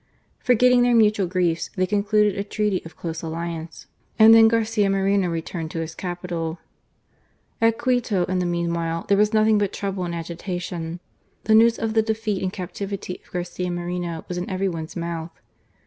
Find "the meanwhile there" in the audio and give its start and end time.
8.39-9.15